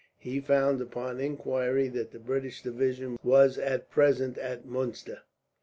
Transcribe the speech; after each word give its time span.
He 0.17 0.39
found, 0.39 0.81
upon 0.81 1.19
inquiry, 1.19 1.87
that 1.89 2.09
the 2.09 2.17
British 2.17 2.63
division 2.63 3.19
was 3.21 3.59
at 3.59 3.91
present 3.91 4.35
at 4.39 4.65
Muenster. 4.65 5.19